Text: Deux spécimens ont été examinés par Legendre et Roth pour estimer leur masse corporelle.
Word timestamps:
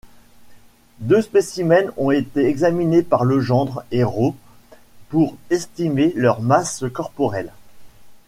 Deux 0.99 1.21
spécimens 1.21 1.91
ont 1.95 2.09
été 2.09 2.47
examinés 2.47 3.03
par 3.03 3.23
Legendre 3.23 3.83
et 3.91 4.03
Roth 4.03 4.33
pour 5.09 5.37
estimer 5.51 6.11
leur 6.15 6.41
masse 6.41 6.83
corporelle. 6.91 7.51